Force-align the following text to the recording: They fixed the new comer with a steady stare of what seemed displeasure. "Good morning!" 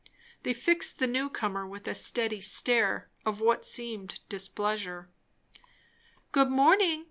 They 0.41 0.55
fixed 0.55 0.97
the 0.97 1.05
new 1.05 1.29
comer 1.29 1.67
with 1.67 1.87
a 1.87 1.93
steady 1.93 2.41
stare 2.41 3.11
of 3.23 3.39
what 3.39 3.63
seemed 3.63 4.19
displeasure. 4.29 5.11
"Good 6.31 6.49
morning!" 6.49 6.99